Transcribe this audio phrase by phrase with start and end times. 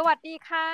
[0.00, 0.68] สวัสดีค่ะ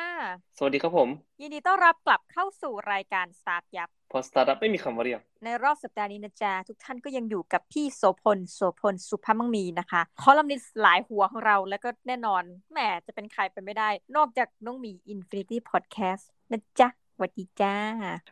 [0.58, 1.08] สวัสดีครับผม
[1.40, 17.74] ยินดีต้อนรับกลับเข้าสู่รายการสตาร์ทยับพอสตาร์ทอัพไม่มีคำว่าเรียก ในรอบสัปดาห์นี้นะจ๊ะ ทุกท่านก็ยังอยู่กับพี่โสพล โสพล สุภาพมังมีนะคะ คอลัมนิสหลายหัวของเราแล้วก็แน่นอนแหมจะเป็นใครไปไม่ได้ นอกจากน้องมี Infinity Podcast นะจ๊ะ สวัสดีจ้า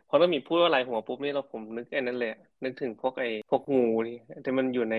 [0.09, 2.31] พอเรามีพูดว่าลายหัวปุ๊บนี่เราผมนึกไอ้นั่นเลย
[2.63, 4.95] นึกถึงพวกไอ้พวกงูนี่ที่มันอยู่ใน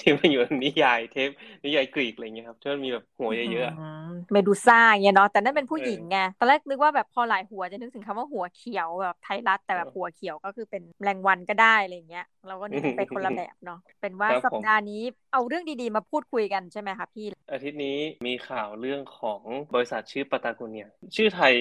[0.00, 1.30] ที่มันอยู่นิยายเทป
[1.64, 17.96] นิยายกรีกอะไรเงี้ยครับที่มันมีแบบหัวเยอะๆเมดูซ่าเงี้ยเนาะแต่นั่นเป็นผู้หญิงไงตอนแรกนึกว่าแบบพอหลายหัวจะนึกถึงคำว่าหัวเขียวแบบไทยรัฐแต่แบบหัวเขียวก็คือเป็นแรงวันก็ได้อะไรเงี้ยเราก็นึกไปคนละแบบเนาะเป็นว่าสัปดาห์นี้เอาเรื่องดีๆมาพูดคุยกันใช่ไหมคะพี่อาทิตย์นี้
[18.26, 19.42] มีข่าวเรื่องของ
[19.74, 21.54] บริษัทชื่อปาตาโกเนีย ชื่อไทย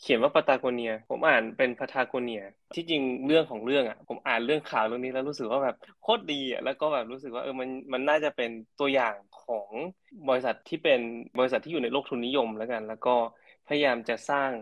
[0.00, 2.40] เขียนว่าปาตาโกเนีย ผมอ่านเป็นพาทาโกเนีย
[2.74, 9.72] ที่จริงเรื่องของเรื่องอะ ผมอ่านเรื่องข่าวเรื่องนี้แล้วรู้สึกว่าแบบโคตรดีอะแล้วก็แบบรู้สึกว่าเออมันมันน่าจะเป็นตัวอย่างของ
[10.28, 11.00] บริษัทที่เป็น
[11.38, 13.10] บริษัทที่อยู่ในโลกทุนนิยมแล้วกัน แล้วก็
[13.66, 14.52] พยายามจะสร้าง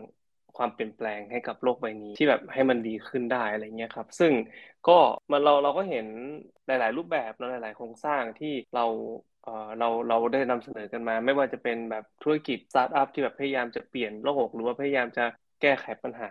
[0.56, 4.32] ความเปลี่ยนแปลงให้กับโลกใบนี้ที่แบบให้มันดีขึ้นได้อะไรเงี้ยครับ ซึ่ง
[4.84, 4.92] ก็
[5.32, 6.06] มันเราเราก็เห็น
[6.66, 8.82] หลาย ๆ รูปแบบหลาย ๆ โครงสร้างที่เรา
[9.78, 15.24] เราเราได้นำเสนอกันมา ไม่ว่าจะเป็นแบบธุรกิจสตาร์ทอัพที่แบบพยายามจะเปลี่ยนโลกหรือว่าพยายามจะ
[15.60, 16.30] แก้ไขปัญหา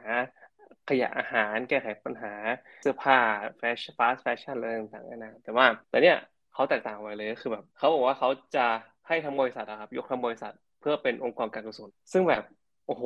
[0.89, 2.33] ขยะอาหาร แก้ไขปัญหา
[2.81, 3.17] เสื้อผ้า
[3.57, 6.17] แฟชั่นฟาสแฟชั่นอะไรต่างๆนะแต่ว่าแต่เนี้ย
[6.53, 8.65] เขาแตกต่างไปเลยก็คือแบบเขาบอกว่าเขาจะ
[9.07, 12.43] ให้ทั้งบริษัทครับยกทั้งบริษัทเพื่อเป็นองค์กรการกุศลซึ่งแบบ
[12.87, 13.03] โอ้โห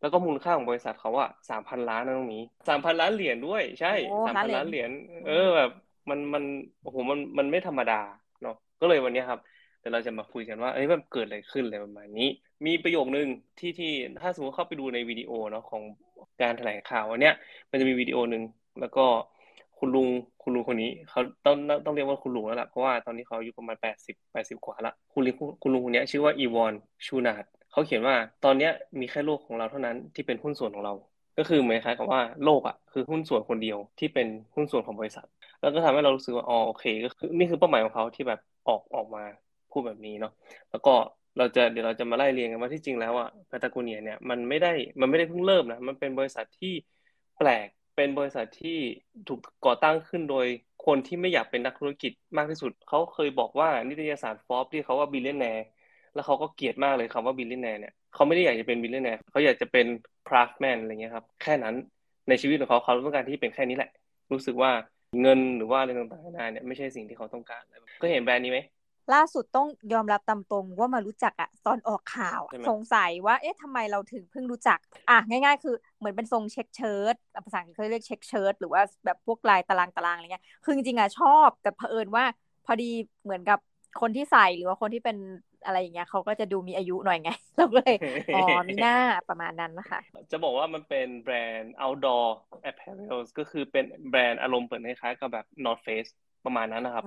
[0.00, 3.92] แล้วก็มูลค่าของบริษัทเขาอะสามพันล้านนะตรงนี้สามพันล้านเหรียญด้วย ใช่
[4.26, 4.90] สามพันล้านเหรียญ
[5.26, 5.70] เออแบบ
[6.10, 6.44] มันมัน
[6.82, 8.27] โอ้โหมันมันไม่ธรรมดาเนาะ
[8.80, 9.40] ก็เลยวันนี้ครับ
[9.80, 12.28] แต่เราจะมาคุยกันว่าเอ้ยมันเกิดอะไรขึ้นอะไรประมาณนี้
[12.66, 15.82] มีประโยคนึงที่ที่ถ้าสมมติเข้าไปดูในวิดีโอเนาะของ
[16.42, 17.34] การแถลงข่าววันเนี้ย
[17.70, 18.42] มันจะมีวิดีโอหนึ่ง
[18.80, 19.04] แล้วก็
[19.78, 20.08] คุณลุง
[20.42, 26.72] คุณลุงคนนี้เขาต้องต้องเรียกว่าคุณลุงแล้วล่ะเพราะว่าตอนนี้เขาอายุประมาณแปดสิบแปดสิบกว่าละคุณลุงคุณลุงคนนี้ชื่อว่าอีวอน
[27.06, 30.94] ชูนาดเขาเขียนว่าตอนเนี้ยมีแค่โลกของเราเท่านั้นที่เป็นหุ้นส่วนของเรา
[31.38, 35.26] ก็คือเหมือนคล้ายกับว่าโลกอะคือหุ้นส่วนคนเดียวที่เป็นหุ้นส่วนของบริษัท
[35.60, 39.20] แล้วก็ทำให้เรารู้สึกว่าอ๋อโอเค ก็คือนี่คือเป้าหมายของเขาที่แบบออกออกมา
[39.70, 40.30] พูดแบบนี้เนาะ
[40.70, 40.90] แล้วก็
[41.36, 44.68] เราจะเดี๋ยวเราจะมาไล่เรียงกันว่าที่จริงแล้วอะพาตาโกเนียเนี่ยมันไม่ได้
[45.00, 46.68] มันไม่ได้เพิ่งเริ่มนะมันเป็นบริษัทที่
[47.36, 48.70] แปลกเป็นบริษัทที่
[49.26, 50.46] ถูกก่อตั้งขึ้นโดย
[50.80, 55.62] คนที่ไม่อยากเป็นนักธุรกิจมากที่สุด เขาเคยบอกว่านิตยสารฟอร์บที่เขาว่า billionaire
[56.12, 59.86] แล้วเขาก็เกลียดมากเลยคำว่า billionaire เนี่ย เขาไม่ได้อยากจะเป็น billionaire เขาอยากจะเป็น
[60.28, 61.74] craftsman อะไรเงี้ยครับ แค่นั้น
[62.28, 63.90] ในชีวิตของเขาเขาต้องการที่เป็นแค่นี้แหละ
[64.32, 64.70] รู้สึกว่า
[65.20, 67.62] เงินหรือว่าอะไรต่างๆนานาเนี่ยไม่ใช่สิ่งที่เขาต้องการ
[68.00, 68.60] ก็เห็นแบรนด์นี้ไหม
[69.14, 74.78] ล่าสุดต้องยอมรับตามตรงว่ามารู้จักอะตอนออกข่าว สงสัยว่าเอ๊ะทำไมเราถึงเพิ่งรู้จัก
[75.10, 77.14] อะง่าย ๆ คือเหมือนเป็นทรงเช็คเชิ้ต
[77.44, 82.24] ภาษาอังกฤษเขาเรียกเช็คเชิ้ตหรือว่าแบบพวกลายตารางตารางอะไรเงี้ยคือจริงๆอะชอบแต่เผอิญว่า
[82.66, 82.90] พอดี
[83.22, 83.58] เหมือนกับ
[84.00, 85.16] คนที่ใส่หรือว่าคนที่เป็น
[85.64, 87.96] อะไรอย่างเงี้ยเขาก็จะดูมีอายุหน่อยไงเราก็เลย
[88.34, 88.94] อ๋อมีหน้า
[89.28, 90.00] ประมาณนั้นนะคะ
[90.32, 92.24] จะบอกว่ามันเป็นแบรนด์ outdoor
[92.70, 96.10] apparel ก็คือเป็นแบรนด์อารมณ์เปิดคล้ายๆกับแบบ North Face
[96.44, 97.04] ประมาณนั้นนะครับ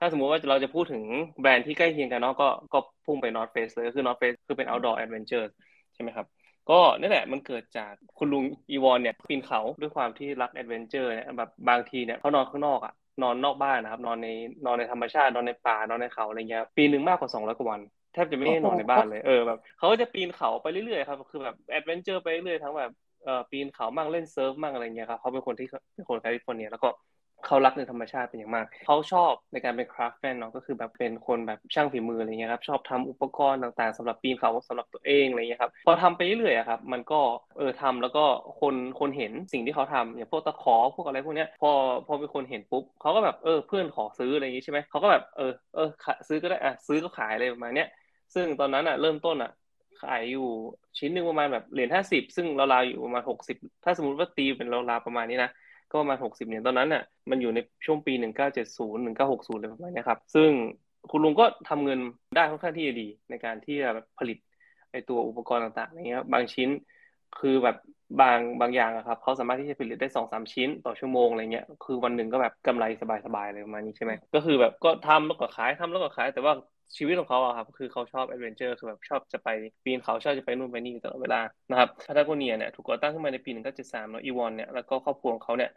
[0.00, 1.04] ถ้าสมมุติว่าเราจะพูดถึง
[1.40, 5.46] แบรนด์ที่ใกล้เคียงกันเนาะก็ก็พุ่งไป North Face เลยคือ North Face คือเป็น outdoor adventure
[5.94, 6.26] ใช่ไหมครับ
[6.70, 14.28] ก็นี่แหละมันเกิดจากคุณลุงอีวอนเนี่ยปีนเขาด้วยความที่รักแอดเวนเจอร์เนี่ยแบบบางทีเนี่ยเขานอนข้างนอกอะนอนนอกบ้านนะครับ นอนใน
[14.64, 17.80] นอนในธรรมชาตินอนในป่านอนในเขาอะไรเงี้ยปีหนึ่งมากกว่าสองร้อยกว่าวัน
[18.12, 22.90] แทบจะไม่ได้นอนในบ้านเลยเออแบบเขาก็จะปีนเขาไปเรื่อยๆครับคือแบบ adventure ไปเรื่อยทั้งแบบ
[23.24, 26.88] เอ่อปีนเขามั่งเล่นเซิร์ฟมั่งอะไรเงี้ยครับเขาเป็นคนที่เป็นคนแคลิฟอร์เนียแล้วก็
[27.46, 37.20] เขารักในธรรมชาติเป็นอย่างมาก เขาชอบในการเป็น craftsman เนาะก็คือแบบเป็นคนแบบช่างฝีมืออะไรเงี้ยครับชอบทำอุปกรณ์ต่างๆสำหรับปีนเขาสำหรับตัวเองอะไรเงี้ยครับพอทำไปเรื่อยๆครับมันก็
[37.58, 38.24] เออทำแล้วก็
[38.60, 41.70] คนคนเห็นสิ่งที่เขาทำอย่างพวกตะขอพวกอะไรพวกเนี้ยพอ
[42.06, 45.88] พอมีคนเห็นปุ๊บเขาก็แบบเออเพื่อนขอซื้ออะไรอย่างงี้ใช่ไหมเขาก็แบบเออเออ
[46.28, 47.88] ซื้อก็ได้อะซื้อก็ขายอะไรประมาณเนี้ย
[48.34, 49.50] ซึ่งตอนนั้นอะเริ่มต้นอะ
[50.02, 50.48] ขายอยู่
[50.98, 55.50] ชิ้นหนึ่งประมาณแบบเหรียญห้าสิบซึ่งราวๆอยู่ประมาณหกสิบถ้าสมมติว่าตีเป็นราวๆประมาณนี้นะ
[55.90, 60.50] ก็ประมาณหกสิบเหรียญตอนนั้นน่ะมันอยู่ในช่วงปีหนึ่งเก้าเจ็ดศูนย์หนึ่งเก้าหกศูนย์เลยประมาณนี้ครับ ซึ่ง
[61.10, 61.98] คุณลุงก็ทำเงิน
[62.34, 64.38] ได้ค่อนข้างที่จะดีในการที่จะผลิต
[64.90, 66.68] ไอตัวอุปกรณ์ต่างๆอย่างเงี้ยบางชิ้น
[67.40, 67.76] คือแบบ
[68.20, 72.84] บางบางอย่างครับเขาสามารถที่จะผลิตได้สองสามชิ้นต่อชั่วโมงอะไรเงี้ยคือวันหนึ่งก็แบบกำไร
[73.26, 76.54] สบายๆเลยประมาณนี้ใช่ไหมก็คือแบบก็ทำแล้วก็ขายทำแล้วก็ขายแต่ว่า
[76.96, 79.48] ชีวิตของเขาอะครับคือเขาชอบแอดเวนเจอร์คือแบบชอบจะไป
[79.84, 81.40] ปีนเขาชอบจะไปนู่นไปนี่ตลอดเวลา
[81.70, 85.70] นะครับพาตาโกเนียเนี่ยถูกก่อตั้งขึ้นมาในปี 1973แล้วอีวอนเนี่ยแล้วก็ครอบครัวของเขาเนี่ย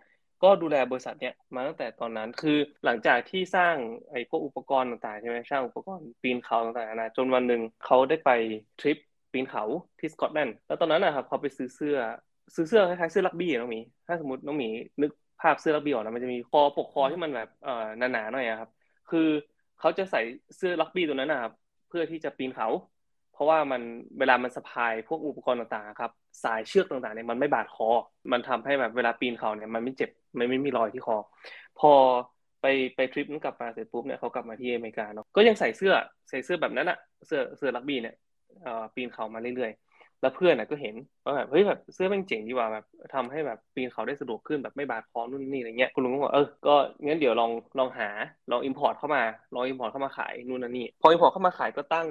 [0.44, 3.76] ก็ดูแลบริษัทเนี่ยมาตั้งแต่ตอนนั้นคือหลังจากที่สร้าง
[4.12, 8.30] ไอ้พวกอุปกรณ์ต่างๆใช่ไหมสร้างอุปกรณ์ปีนเขาต่างๆนะจนวันหนึ่งเขาได้ไป
[8.80, 8.98] ทริป
[9.32, 9.64] ปีนเขา
[10.00, 11.96] ที่สกอตแลนด์แล้วตอนนั้นนะครับเขาไปซื้อเสื้อ
[12.56, 14.68] ซื้อเสื้อคล้ายๆเสื้อลักบี้น้องหมีถ้าสมมติน้องหมี
[15.02, 18.70] นึกภาพเสื้อลักบี้ออกนะมันจะมีคอปกคอที่มันแบบเอ่อหนาๆหน่อยครับ
[19.08, 19.20] คือ
[19.80, 20.22] เขาจะใส่
[20.58, 21.54] เสื้อลักบี้ตัวนั้นนะครับ
[21.90, 22.70] เพื่อที่จะปีนเขา
[23.34, 23.82] เพราะว่ามัน
[24.20, 26.12] เวลามันสะพายพวกอุปกรณ์ต่างๆครับ
[26.44, 27.90] สายเชือกต่างๆเนี่ยมันไม่บาดคอ
[28.32, 31.18] มันทำให้แบบเวลาปีนเขาเนี่ยมันไม่เจ็บไม่ไม่มีรอยที่คอ
[31.80, 31.92] พอ
[32.62, 32.66] ไป
[32.96, 35.94] ไปทริปนั้นกลับมาเสร็จปุ๊บเนี่ยเขากลับมาที่อเมริกาเนาะก็ยังใส่เสื้อ
[36.30, 38.16] ใส่เสื้อแบบนั้นอะเสื้อเสื้อรักบี้เนี่ย
[38.96, 39.89] ปีนเขามาเรื่อยๆ
[40.22, 40.96] แล้วเพื่อนก็เห็น
[41.26, 42.84] ว่าแบบเฮ้ยแบบเสื้อแม่งเจ๋งดีว่าแบบ
[43.14, 46.72] ทำให้แบบปีนเขาได้สะดวกขึ้นแบบไม่บาดคอนู่นนี่อะไรเงี้ยคุณลุงก็บอกเออก็
[47.06, 48.06] งั้นเดี๋ยวลองลองหา
[48.50, 49.22] ลอง import เข้ามา
[49.54, 52.08] ลอง import เข้ามาขายนู่นนี่พอ import เข้ามาขายก็ตั้ง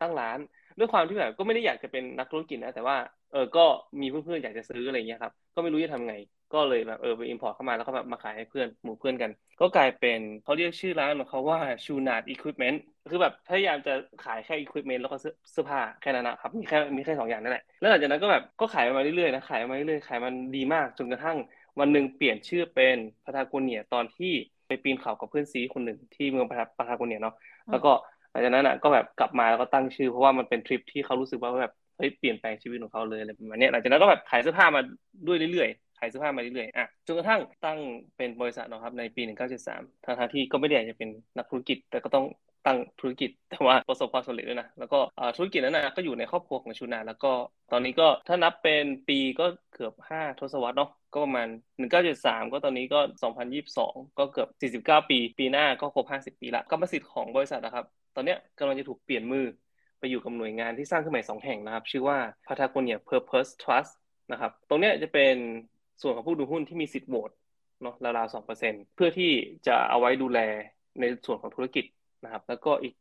[0.00, 0.38] ตั้งร้าน
[0.78, 2.96] ด้วยความที่แบบก็ไม่ได้อยากจะเป็นนักธุรกิจนะแต่ว่า
[3.32, 3.60] เออก็
[4.00, 6.14] มีเพื่อนๆอยากจะซื้ออะไรเงี้ยครับก็ไม่รู้จะทำไง
[6.54, 9.30] ก็เลยแบบเออไป import เข้ามาแล้วก็แบบมาขายให้เพื่อนหมู่เพื่อนกัน
[9.60, 12.80] ก็กลายเป็นเขาเรียกชื่อร้านของเขาว่าชูนาดอุปกรณ์
[13.10, 13.92] คือแบบพยายามจะ
[14.24, 15.16] ขายแค่อุปกรณ์แล้วก็
[15.52, 21.36] เสื้อผ้าแค่นั้นนะครับมีแค่มีแค่สองอย่างนั่นแหละแล้วหลังจากนั้นก็แบบก็ขายมาเรื่อยๆนะขายมาเรื่อยๆขายมันดีมากจนกระทั่ง
[21.80, 24.32] วันหนึ่งเปลี่ยนชื่อเป็นพาทาโกเนียตอนที่
[24.66, 27.34] ไปปีนเขากับเพื่อนซีคนหนึ่งที่เมืองพาทาโกเนียเนาะ
[27.70, 27.92] แล้วก็
[28.30, 34.80] หลังจากนั้นอะก็แบบกลับมาแล้วก็ตั้งชื่อเพราะว่ามันเป็นทริปที่เขารู้สึกว่าแบบเฮ้ยเปลี่ยนแปลงชีวิตของเขาเลยอะไรประมาณนี้หลังจากนั้นก็แบบขายเสื้อผ้ามา
[35.26, 37.78] ด้วยเรื่อยๆ ขายเสื้อผ้ามาเรื่อยๆอะจนกระทั่งตั้ง
[38.16, 39.22] เป็นบริษัทนะครับในปี
[39.64, 42.26] 1973ทางทางที่ก็ไม่ได้อยากจะเป็นนักธุรกิจ แต่ก็ต้อง
[42.66, 44.98] ตั้งธุรกิจ แต่ว่าประสบความสำเร็จด้วยนะ แล้วก็
[45.36, 47.32] ธุรกิจนั้นนะก็อยู่ในครอบครัวของชูนา แล้วก็
[47.72, 51.48] ตอนนี้ก็ถ้านับเป็นปีก็เกือบ 5 ทศวรรษเนาะก็ประมาณ
[52.00, 53.00] 1973 ก็ตอนนี้ก็
[53.58, 54.48] 2022 ก็เกือบ
[54.84, 57.84] 49 ปี ปีหน้าก็ครบ 50 ปีละกรรมสิทธิ์ของบริษัทนะครับ
[58.16, 59.46] ตอนนี้กำลังจะถูกเปลี่ยนมือ
[59.98, 63.92] ไปอยู่กับหน่วยงานที่สร้างขึ้นใหม่สองแห่งนะครับ ชื่อว่า Patagonia Purpose Trust
[64.32, 65.36] นะครับ ตรงนี้จะเป็น
[66.00, 67.30] ส่วนของผู้ดูหุ้นที่มีสิทธิ์โหวต
[67.82, 69.30] เนาะราวๆสองเปอร์เซ็นเพื่อที่
[69.66, 70.38] จะเอาไว้ดูแล
[71.00, 71.84] ในส่วนของธุรกิจ
[72.24, 72.94] นะครับ แล้วก็อีก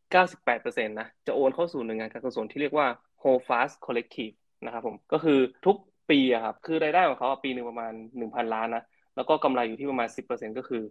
[0.45, 2.87] 98%นะ จะโอนเข้าสู่หน่วยงานการกุศลที่เรียกว่า
[3.21, 4.35] Whole Fast Collective
[4.65, 5.77] นะครับผม ก็คือทุก
[6.09, 7.93] ปีอะครับ คือรายได้ของเขาปีหนึ่งประมาณ
[8.23, 8.83] 1,000 ล้านนะ
[9.15, 10.83] แล้วก็กำไรอยู่ที่ประมาณ 10%ก็คือ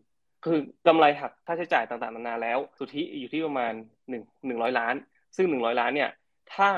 [0.44, 3.72] คือกำไรหักค่าใช้จ่ายต่างๆนานาแล้ว สุทธิอยู่ที่ประมาณ
[4.10, 4.94] 1 100 ล้าน
[5.36, 6.10] ซึ่ง 100 ล้านเนี่ย
[6.54, 6.70] ถ้า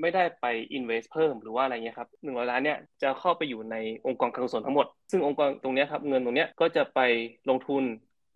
[0.00, 0.46] ไม่ได้ไป
[0.76, 7.00] invest เพิ่มหรือว่าอะไรเงี้ยครับหนึ่งร้อยล้านเนี่ยจะเข้าไปอยู่ในองค์กรการกุศลทั้งหมด ซึ่งองค์กรตรงนี้ครับเงินตรงนี้ก็จะไป
[7.50, 7.82] ลงทุน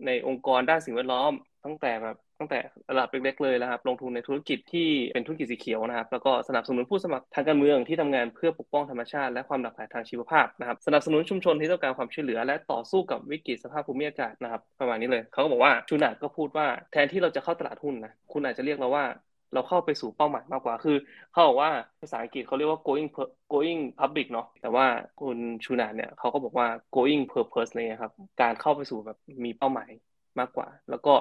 [0.06, 1.32] ในองค์กรด้านสิ่งแวดล้อม
[1.64, 2.60] ตั้งแต่แบบตั้งแต่
[2.90, 19.04] ระดับเล็กๆเลยนะครับลงทุนในธุรกิจที่เป็นธุรกิจสีเขียวนะครับแล้วก็สนับสนุนผู้สมัครทางการเมืองที่ทำงานเพื่อปกป้องธรรมชาติและความหลากหลายทางชีวภาพนะครับสนับสนุนชุมชนที่ต้องการความช่วยเหลือ และต่อสู้กับวิกฤตสภาพภูมิอากาศนะครับประมาณนี้เลยเขาก็บอกว่าชูนาดก็พูดว่าแทนที่เราจะเข้าตลาดหุ้นนะคุณอาจจะเรียกเราว่า
[19.52, 20.96] เราเข้าไปสู่เป้าหมายมากกว่า คือ
[21.32, 21.70] เขาบอกว่า
[22.00, 23.08] ภาษาอังกฤษเขาเรียกว่า going
[23.52, 24.86] going public เนาะแต่ว่า
[25.20, 26.66] คุณชูนาเนี่ยเขาก็บอกว่า
[26.96, 29.90] going purpose เลยครับ การเข้าไปสู่แบบมีเป้าหมาย
[30.38, 31.14] มากกว่า แล้วก็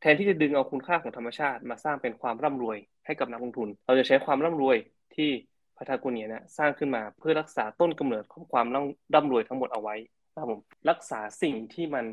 [0.00, 4.76] แทนที่จะดึงเอาคุณค่าของธรรมชาติ มาสร้างเป็นความร่ำรวยให้กับนักลงทุน เราจะใช้ความร่ำรวย
[5.14, 5.30] ที่
[5.76, 8.66] พัทาโกเนียเนี่ยสร้างขึ้นมาเพื่อรักษาต้นกำเนิดของความ
[9.14, 9.94] ร่ำรวยทั้งหมดเอาไว้
[10.34, 12.04] ครับผมรักษาสิ่งที่มัน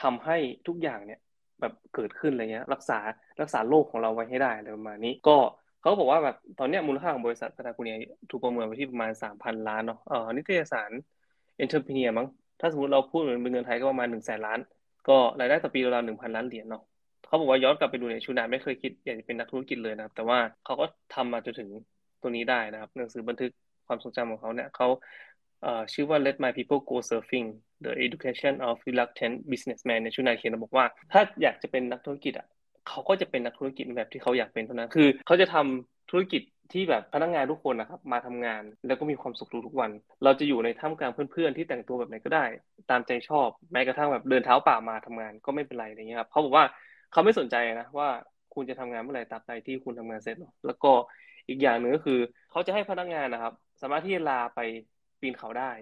[0.00, 1.20] ทำให้ทุกอย่างเนี่ย
[1.62, 2.98] แบบเกิดขึ้นอะไรเงี้ย รักษา
[3.40, 5.36] รักษาโลกของเราไว้ให้ได้อะไรประมาณนี้ก็
[5.80, 7.96] เขาบอกว่าแบบตอนนี้มูลค่าของบริษัทพัทากุเนีย
[8.30, 10.90] ถูกประเมินไปที่ประมาณสามพันล้านเนาะเออนิตยสาร
[11.56, 12.26] Entrepreneur มั้ง
[12.60, 14.58] ถ้าสมมติเราพูดเป็นเงินไทยก็ประมาณหนึ่งแสนล้าน
[15.08, 16.82] ก็รายได้ต่อปีราวหนึ่งพันล้านเหรียญเนาะ
[17.26, 21.68] เขาบอกว่าย้อนกลับไปดูเนี่ยชูนาร์ดไม่เคยคิดอยากจะเป็นนักธุรกิจเลยนะครับ แต่ว่าเขาก็ทำมาจนถึง
[22.20, 23.50] ตัวนี้ได้นะครับ หนังสือบันทึก
[23.86, 24.88] ความทรงจำของเขาเนี่ยเขา
[25.92, 27.46] ชื่อว่า Let My People Go Surfing
[27.84, 32.46] The Education of Reluctant Businessman ในชุนายเขียนบอกว่า ถ้าอยากจะเป็นนักธุรกิจอะ
[32.88, 39.90] เขาก็จะเป็นนักธุรกิจแบบที่เขาอยากเป็นเท่านั้นคือ เขาจะทำธุรกิจที่แบบพนักงานทุกคนนะครับมาทำงานแล้วก็มีความสุขทุกวัน
[40.24, 42.44] เราจะอยู่ในท่ามกลางเพื่อนๆที่แต่งตัวแบบไหนก็ได้
[42.90, 46.64] ตามใจชอบแม้กระทั่งแบบเดินเท้าป่ามาทำงานก็ไม่เป็นไรอะไรเงี้ยครับเขาบอกว่า
[47.12, 48.08] เขาไม่สนใจนะว่า
[48.54, 50.36] คุณจะทำงานเมื่อไหร่ตามใจที่คุณทำงานเสร็จ
[50.66, 50.92] แล้วก็
[51.48, 52.18] อีกอย่างหนึ่งก็คือ
[52.50, 54.60] เขาจะให้พนักงานนะครับ สามารถที่จะลาไป
[55.22, 55.72] ปีนเขาได้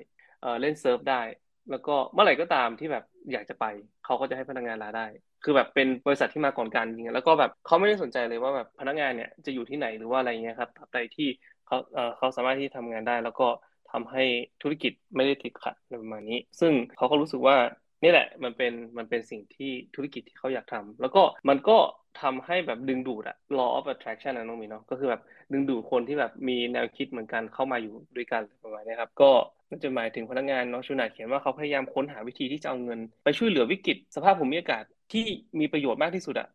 [0.40, 1.23] เออเล่นเซิร์ฟได้
[1.70, 3.64] แล้วก็เมื่อไหร่ก็ตามที่แบบอยากจะไป
[4.04, 5.06] เขาก็จะให้พนักงานลาได้
[5.44, 11.28] คือแบบเป็นบริษัทที่มาก่อนการจริงแล้วก็แบบเขาไม่ได้สนใจเลยว่าแบบพนักงานเนี่ยจะอยู่ที่ไหนหรือว่าอะไรเงี้ยครับตราบใดที่
[11.66, 13.49] เขาเออเขาสามารถที่ทำงานได้ แล้วก็
[13.90, 14.25] ทำให้
[14.62, 17.56] ธุรกิจไม่ได้ติดขัดประมาณนี้ ซึ่งเขาก็รู้สึกว่า
[18.02, 21.78] นี่แหละมันเป็นมันเป็นสิ่งที่ธุรกิจที่เขาอยากทำแล้วก็มันก็
[22.17, 25.21] ทำให้แบบดึงดูดอะ law of attraction นะน้องมีเนาะก็คือแบบ
[25.52, 29.26] ดึงดูดคนที่แบบมีแนวคิดเหมือนกันเข้ามาอยู่ด้วยกันประมาณนี้ครับ ก็
[29.69, 35.21] นั่นจะหมายถึงพนักงานน้องชูนาเขียนว่าเขาพยายามค้นหาวิธีที่จะเอาเงิน ไปช่วยเหลือวิกฤต สภาพภูมิอากาศที่
[35.61, 36.47] มีประโยชน์มากที่สุดอะ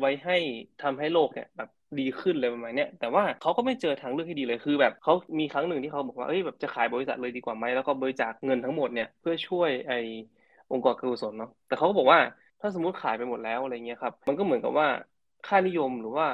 [0.00, 0.34] ไว้ให้
[0.80, 9.92] ทำให้โลกเนี่ยแบบดีขึ้นเลยประมาณนี้แต่ว่าเขาก็ไม่เจอทางเลือกที่ดีเลยคือ แบบเขามีครั้งหนึ่งที่เขาบอกว่าเอ้ยแบบจะขายบริษัทเลยดีกว่าไหมแล้วก็บริจาคเงินทั้งหมดเนี่ยเพื่อช่วยไอ
[10.70, 12.20] องค์กรการกุศลเนาะแต่เขาก็บอกว่า
[12.60, 14.88] ถ้าสมมติขายไปหมดแล้วอะไรเงี้ยครับ มันก็เหมือนกับว่า
[15.46, 16.26] ค่านิยมหรือว่า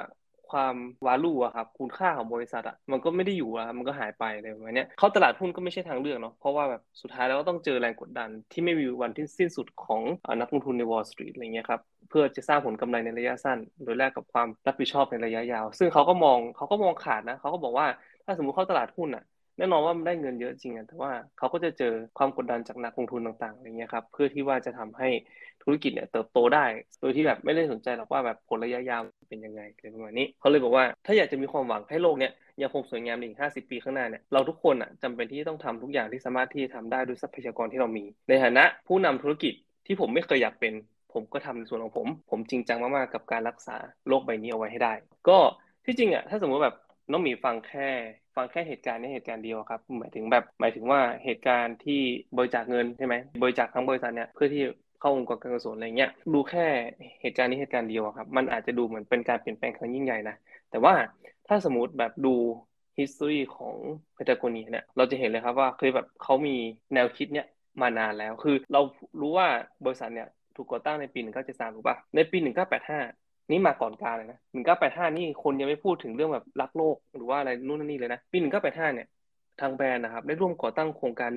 [0.51, 0.77] ความ
[1.07, 10.01] วาลูอะครับคุณค่าของบริษัทอะมันก็ไม่ได้อยู่อะมันก็หายไปอะไรประมาณนี้เขาตลาดหุ้นก็ไม่ใช่ทางเลือกเนาะเพราะว่าแบบสุดท้ายแล้วก็ต้องเจอแรงกดดันที่ไม่มีวันที่สิ้นสุดของ
[10.41, 17.87] นักลงทุนใน Wall Street อะไรเงี้ยครับเพื่อจะสร้างผลกำไรในระยะสั้น โดยแลกกับความรับผิดชอบในระยะยาว ซึ่งเขาก็มองเขาก็มองขาดนะเขาก็บอกว่า
[18.25, 19.25] ถ้าสมมติเข้าตลาดหุ้นอะ
[19.59, 25.09] แน่นอนว่ามันได้เงินเยอะจริงอะแต่ว่าเขาก็จะเจอความกดดันจากนักลงทุนต่างๆอะไรเงี้ยครับเพื่อที่ว่าจะทำให้
[25.65, 26.65] ธุรกิจเนี่ยเติบโตได้
[27.01, 39.55] โดยที่แบบไม่ได้สนใจหรอกว่าแบบผลระยะยาวเป็นยังไงอะไรประมาณนี้เขาเลยบอกว่าถ้าอยากจะมีความหวังให้โลกเนี่ยยังคงสวยงามในอีก 50 ปีข้างหน้าเนี่ยเราทุกคนอะจำเป็นที่ต้องทำทุกอย่างที่สามารถที่จะทำได้ด้วยทรัพยากรที่เรามี ในฐานะผู้นำธุรกิจ
[39.87, 40.75] ที่ผมไม่เคยอยากเป็น
[41.13, 43.77] ผมก็ทำในส่วนของผม ผมจริงจังมาก ๆ กับการรักษา
[44.09, 44.95] โลกใบนี้เอาไว้ให้ได้
[45.29, 45.39] ก็
[45.85, 46.77] ที่จริงอะถ้าสมมติแบบ
[47.11, 47.89] น้องหมีฟังแค่
[48.37, 52.01] ฟังแค่เหตุการณ์นี้เหตุการณ์เดียวครับหมายถึงแบบหมายถึงว่าเหตุการณ์ที่
[52.37, 54.63] บริจาคเงินใช่ไหมบริจาคทั้งบริษัทเนี่ยเพื่อที่
[55.05, 56.67] เข้าองค์กรการกุศลอะไรเงี้ยดูแค่
[57.21, 60.37] เหตุการณ์นี้เหตุการณ์เดียวครับ มันอาจจะดูเหมือนเป็นการเปลี่ยนแปลงครั้งยิ่งใหญ่นะ
[60.71, 60.95] แต่ว่า
[61.49, 62.35] ถ้าสมมติแบบดู
[62.99, 63.75] history ของ
[64.15, 66.57] เพตาโกเนียเนี่ยเราจะเห็นเลยครับว่าเคยแบบเขามี
[66.95, 67.47] แนวคิดเนี่ย
[67.81, 68.81] มานานแล้วคือเรา
[69.21, 69.49] รู้ว่า
[69.85, 72.39] บริษัทเนี่ยถูกก่อตั้งในปี 1973ถูกปะในปี
[72.95, 79.07] 1985 นี่มาก่อนการเลยนะหนึ่งเก้าแปดห้านี่คนยังไม่พูดถึงเรื่องแบบรักโลกหรือว่าอะไรนู่นนี่เลยนะ ปีหนึ่งเก้าแปดห้าเนี่ย
[79.61, 81.33] ทางแบรนด์นะครับ ได้ร่วมก่อตั้งโครงการ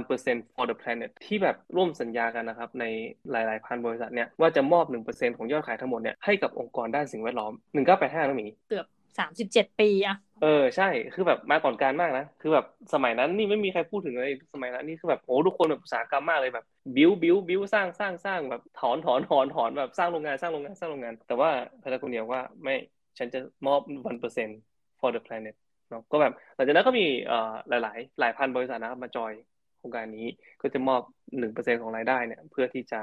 [0.00, 2.84] 1% for the planet ที่แบบร่วมสัญญากันนะครับ ใน
[3.30, 7.52] หลาย ๆ พันบริษัทเนี่ยว่าจะมอบ 1%ของยอดขายทั้งหมดเนี่ยให้กับองค์กรด้านสิ่งแวดล้อม
[7.88, 8.86] 1985แล้วมีเกือบ
[9.18, 16.64] สามสิบเจ็ดปีอะเออใช่คือแบบมาก่อนการมากนะ คือแบบสมัยนั้นนี่ไม่มีใครพูดถึงเลยสมัยนั้นนี่คือแบบโอ้ทุกคนแบบอุตสาหกรรมมากเลยแบบ
[16.96, 21.50] บิวบิวบิวสร้างสร้างสร้างแบบถอนถอนถอนถอนแบบสร้างโรงงานสร้างโรงงานสร้างโรงงาน แต่ว่า
[21.82, 22.74] พารากุเนียว่าไม่
[23.18, 24.60] ฉันจะมอบวันเปอร์เซ็นต์
[25.00, 25.54] for the planet
[25.92, 29.32] เนาะก็แบบหลังจากนั้นก็มีเอ่อหลายหลายหลายพันบริษัทนะครับมาจอย
[29.78, 30.26] โครงการนี้
[30.62, 31.00] ก็จะมอบ
[31.38, 33.00] หนึ่งเปอร์เซ็นต์ของรายได้เนี่ยเพื่อที่จะ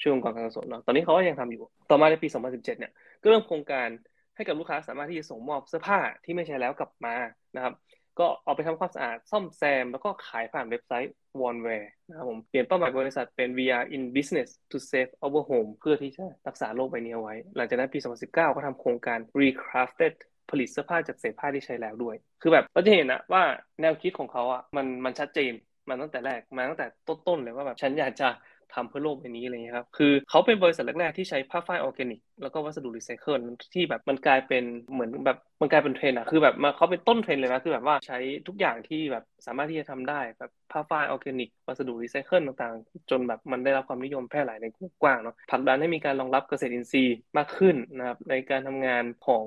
[0.00, 2.92] ช่วยองค์กรการกุศลเนาะตอนนี้เขาก็ยังทำอยู่ ต่อมาในปี 2017 เนี่ย
[3.22, 3.88] ก็เริ่มโครงการ
[4.36, 7.14] ให้กับลูกค้าสามารถที่จะส่งมอบเสื้อผ้าที่ไม่ใช้แล้วกลับมา
[7.56, 7.74] นะครับ
[8.18, 11.12] ก็เอาไปทำความสะอาดซ่อมแซม แล้วก็ขายผ่านเว็บไซต์
[11.46, 20.14] Worn Wear นะครับผมเปลี่ยนเป้าหมายบริษัทเป็น We're in business to save our home เพื่อที่จะรักษาโลกใบนี้เอาไว้ หลังจากนั้นปี 2019 ก็ทำโครงการ recrafted
[20.50, 23.42] ผลิตเสื้อผ้าจากเศษผ้าที่ใช้แล้วด้วย คือแบบเราจะเห็นนะว่า
[23.80, 25.52] แนวคิดของเขาอะมันมันชัดเจน
[25.88, 28.28] มาตั้งแต่แรกมาตั้งแต่ต้นๆเลยว่าแบบฉันอยากจะ
[28.74, 33.40] ทำเพื่อโลกใบนี้อะไรเงี้ยครับ คือเขาเป็นบริษัทแรกๆที่ใช้ผ้าฝ้ายออร์แกนิก แล้วก็วัสดุรีไซเคิล
[33.74, 44.66] ที่แบบมันกลายเป็นเหมือนแบบมันกลายเป็นเทรนด์อะคือแบบมาเขาเป็นต้นเทรนด์เลยนะ คือแบบว่าใช้ทุกอย่างที่แบบสามารถที่จะทำได้แบบผ้าฝ้ายออร์แกนิก วัสดุรีไซเคิลต่างๆ จนแบบมันได้รับความนิยมแพร่หลายใน
[45.02, 49.46] กว้างเนาะผลักดันให้มีการรองรับเกษตรอินทรีย์มากขึ้นนะครับในการทำงานของ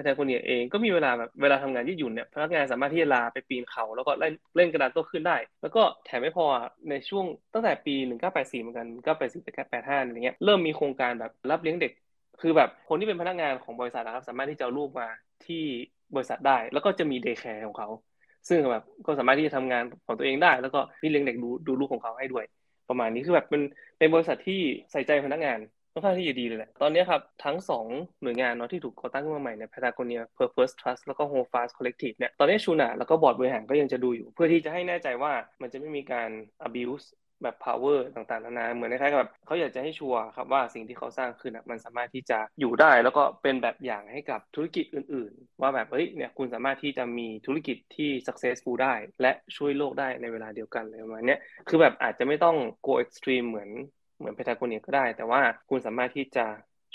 [0.00, 6.46] พทาโกเนียเองก็มีเวลาแบบเวลาทำงานยืดหยุ่นเนี่ยพนักงานสามารถที่จะลาไปปีนเขา แล้วก็เล่นเล่นกระดานโต้คลื่นได้ แล้วก็แถมไม่พอ
[6.90, 7.94] ในช่วงตั้งแต่ปี
[8.28, 11.92] 1984 เหมือนกัน 1984ไป85อะไรเงี้ยเริ่มมีโครงการแบบรับเลี้ยงเด็ก
[12.40, 15.08] คือแบบคนที่เป็นพนักงานของบริษัทนะครับสามารถที่จะลูกมา
[15.46, 15.62] ที่
[16.14, 17.88] บริษัทได้ แล้วก็จะมี day care ของเขา
[18.48, 22.44] ซึ่งแบบก็สามารถที่จะทำงานของตัวเองได้ แล้วก็พี่เลี้ยงเด็กดูดูลูกของเขาให้ด้วย
[22.88, 23.62] ประมาณนี้คือแบบเป็น
[23.98, 25.58] เป็นบริษัทที่ใส่ใจพนักงาน
[25.92, 27.86] ค่อนข้างที่จะดีเลยแหละ ตอนนี้ครับทั้งสอง
[28.22, 35.32] หน่วยงานเนาะที่ถูกก่อตั้งขึ้นมาใหม่เนี่ย Patagonia Purpose Trust แล้วก็ Holdfast Collective เนี่ย ตอนนี้ชูนาร์ดแล้วก็บอร์ดบริหารก็ยังจะดูอยู่ เพื่อที่จะให้แน่ใจว่า
[35.62, 36.30] มันจะไม่มีการ
[36.66, 37.06] abuse
[37.44, 51.36] แบบ power ต่างๆ นานา เหมือนคล้ายๆกับแบบเขาอยากจะให้ชัวร์ครับว่าสิ่งที่เขาสร้างขึ้นมันสามารถที่จะอยู่ได้ แล้วก็เป็นแบบอย่างให้กับธุรกิจอื่น ๆ ว่าแบบเฮ้ยเนี่ยคุณสามารถที่จะมีธุรกิจที่ successful ได้ และช่วยโลกได้ในเวลาเดียวกันเลยประมาณนี้
[51.68, 52.56] คือแบบอาจจะไม่ต้อง
[52.86, 53.70] go extreme เหมือน
[54.20, 56.46] เหมือนเพทาโกเนียก็ได้ แต่ว่าคุณสามารถที่จะ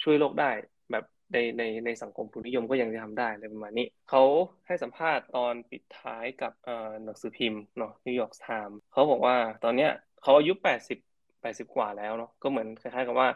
[0.04, 0.52] ช่วยโลกได้
[0.92, 1.04] แบบ
[1.34, 4.24] ในในในสังคมทุนนิยมก็ยังจะทำได้เลยประมาณนี้ เขา
[4.68, 9.92] ให้สัมภาษณ์ตอนปิดท้ายกับเอ่อหนังสือพิมพ์เนาะนิวยอร์กไทม์เขาบอกว่าตอนเนี้ย
[10.22, 10.98] เขาอายุแปดสิบ
[11.42, 13.30] แปดสิบกว่าแล้วเนาะก็เหมือนคล้ายๆกับว่า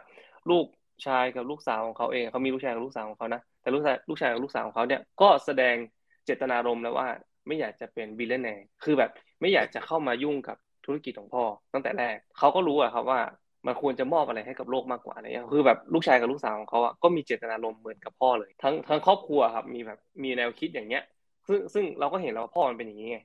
[0.50, 0.66] ลูก
[1.06, 5.76] ชายกับลูกสาวของเขาเองเขามีลูกชายกับลูกสาวของเขานะแต่ลูกชายลูกชายกับลูกสาวของเขาเนี่ยก็แสดง
[6.24, 7.08] เจตนารมณ์แล้วว่า
[7.46, 13.20] ไม่อยากจะเป็น billionaire คือแบบไม่อยากจะเข้ามายุ่งกับธุรกิจของพ่อตั้งแต่แรกเขาก็รู้อะครับว่า
[13.66, 21.02] มันควรจะมอบอะไรให้กับโลกมากกว่าอะไรเงี้ยคือแบบลูกชายกับลูกสาวของเขาอะก็มีเจตนารมณ์เหมือนกับพ่อเลย ทั้งทั้งครอบครัวครับมีแบบมีแนวคิดอย่างเงี้ย
[21.48, 23.18] ซึ่งซึ่งเราก็เห็นแล้วพ่อมันเป็นอย่างนี้ไง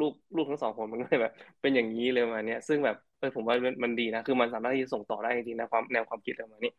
[0.00, 6.72] ลูกลูกทั้งสองคนมันก็เลยแบบ เป็นอย่างนี้เลยมาเนี้ยซึ่งแบบเออผมว่ามันดีนะคือมันสามารถที่จะส่งต่อได้จริงๆนะความแนวความคิดอะไรมานี้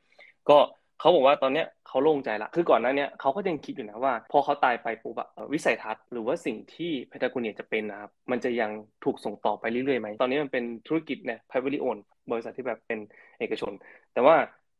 [0.50, 0.58] ก็
[1.00, 8.72] เขาบอกว่าตอนเนี้ยเขาโล่งใจละคือก่อนหน้านี้เขาก็ยังคิดอยู่นะว่า พอเขาตายไปปุ๊บอะวิสัยทัศน์หรือว่าสิ่งที่เพทาโกเนียจะเป็นนะครับมันจะยัง
[9.04, 13.00] ถูกส่งต่อไปเรื่อยๆไหมตอนนี้มันเป็นธุรกิจเนี่ย private owned บริษัทที่แบบเป็น
[13.40, 13.72] เอกชน
[14.14, 14.36] แต่ว่า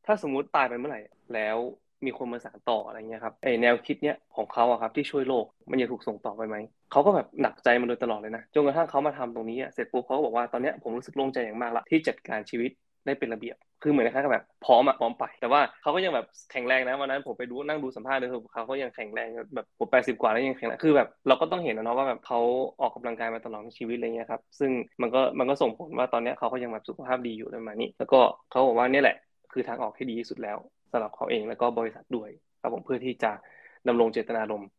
[0.06, 1.02] ถ้าสมมุติตายไปเมื่อไหร่
[1.34, 1.58] แล้ว
[2.06, 6.56] มีคนมาสานต่ออะไรเงี้ยครับไอแนวคิดเนี้ยของเขาอะครับที่ช่วยโลกมันจะถูกส่งต่อไปไหม
[6.92, 12.72] เขาก็แบบหนักใจมาโดยตลอดเลยนะจนกระทั่งเขามาทำตรงนี้เสร็จปุ๊บเขาก็บอกว่าตอนนี้ผมรู้สึกโล่งใจอย่างมากละที่จัดการชีวิต
[13.08, 22.40] ได้เป็นระเบียบ คือเหมือนคล้ายๆแบบพร้อมอะพร้อมไป แต่ว่าเขาก็ยังแบบแข็งแรงนะวันนั้นผมไปดูนั่งดูสัมภาษณ์เลยคือเขาก็ยังแข็งแรงแบบผมแปดสิบกว่าแล้วยังแข็งแรงคือแบบเราก็ต้องเห็นนะเนาะว่าแบบเขา
[22.82, 24.72] ออกกำลังกายมาตลอดชีวิตอะไรเงี้ยครับซึ่ง
[25.02, 29.16] มันก็มันก็ส่งผลว่าตอนนี้เขาก็ยังแบบสุขภาพดีอยู่ประมาณนี้ แล้วก็เขาบอกว่านี่แหละ
[29.52, 30.58] คือทางออกที่ดีที่สุดแล้ว
[30.92, 32.30] สำหรับเขาเองแล้วก็บริษัทด้วย
[32.62, 33.32] ครับผมเพื่อที่จะ
[33.88, 34.70] ดำรงเจตนารมณ์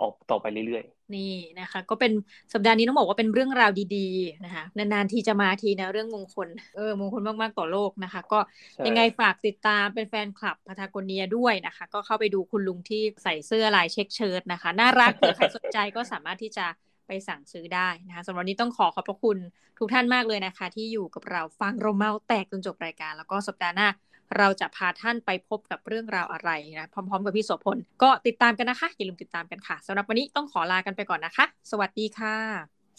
[0.00, 2.12] ออกต่อไปเรื่อยๆ นี่นะคะ ก็เป็น
[2.52, 8.38] สัปดาห์นี้ต้องบอกว่าเป็นเรื่องราวดีๆนะคะนานๆทีจะมาทีนะเรื่องมงคลเออมงคลมากๆต่อโลกนะคะ ก็
[8.86, 16.66] ยังไงฝากติดตามเป็นแฟนคลับพาทากเนียด้วยนะคะ ก็เข้าไปดูคุณลุงที่ใส่เสื้อลายเช็คเชิ้ตนะคะ น่ารักเผื่อใครสนใจก็สามารถที่จะ
[17.06, 19.38] ไปสั่งซื้อได้นะคะสำหรับวันนี้ต้องขอขอบพระคุณ
[19.78, 23.88] ทุกท่านมากเลยนะคะ ที่อยู่กับเราฟังเราเมาแตกจนจบรายการ แล้วก็สัปดาห์หน้า
[24.36, 32.36] เราจะพาท่านไปพบกับเรื่องราวอะไรนะ พร้อม ๆ กับพี่โสพล ก็ติดตามกันนะคะ อย่าลืมติดตามกันค่ะสำหรับวันนี้ต้องขอลากันไปก่อนนะคะ สวัสดีค่ะ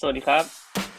[0.02, 0.99] สวัสดีครับ